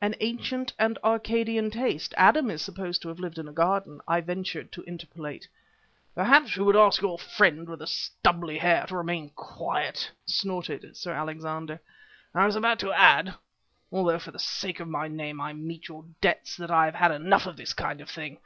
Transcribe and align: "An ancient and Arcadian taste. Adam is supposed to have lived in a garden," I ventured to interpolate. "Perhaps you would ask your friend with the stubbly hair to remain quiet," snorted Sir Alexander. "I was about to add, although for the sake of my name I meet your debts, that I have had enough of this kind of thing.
"An 0.00 0.14
ancient 0.20 0.72
and 0.78 0.96
Arcadian 1.04 1.70
taste. 1.70 2.14
Adam 2.16 2.50
is 2.50 2.62
supposed 2.62 3.02
to 3.02 3.08
have 3.08 3.18
lived 3.18 3.36
in 3.36 3.46
a 3.46 3.52
garden," 3.52 4.00
I 4.08 4.22
ventured 4.22 4.72
to 4.72 4.82
interpolate. 4.84 5.46
"Perhaps 6.14 6.56
you 6.56 6.64
would 6.64 6.74
ask 6.74 7.02
your 7.02 7.18
friend 7.18 7.68
with 7.68 7.80
the 7.80 7.86
stubbly 7.86 8.56
hair 8.56 8.86
to 8.88 8.96
remain 8.96 9.28
quiet," 9.36 10.10
snorted 10.24 10.96
Sir 10.96 11.12
Alexander. 11.12 11.82
"I 12.34 12.46
was 12.46 12.56
about 12.56 12.78
to 12.78 12.94
add, 12.94 13.34
although 13.92 14.18
for 14.18 14.30
the 14.30 14.38
sake 14.38 14.80
of 14.80 14.88
my 14.88 15.06
name 15.06 15.38
I 15.38 15.52
meet 15.52 15.88
your 15.88 16.06
debts, 16.22 16.56
that 16.56 16.70
I 16.70 16.86
have 16.86 16.94
had 16.94 17.10
enough 17.10 17.44
of 17.44 17.58
this 17.58 17.74
kind 17.74 18.00
of 18.00 18.08
thing. 18.08 18.36